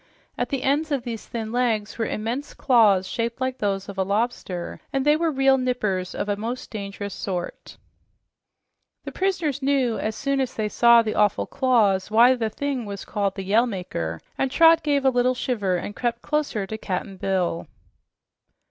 [0.35, 4.03] At the ends of these thin legs were immense claws shaped like those of a
[4.03, 7.77] lobster, and they were real "nippers" of a most dangerous sort.
[9.03, 13.05] The prisoners knew, as soon as they saw the awful claws, why the thing was
[13.05, 17.17] called the "Yell Maker," and Trot gave a little shiver and crept closer to Cap'n
[17.17, 17.67] Bill.